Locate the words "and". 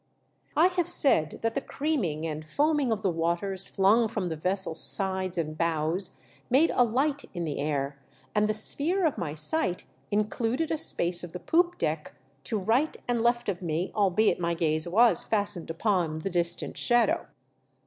2.25-2.43, 5.37-5.55, 8.33-8.49, 13.07-13.21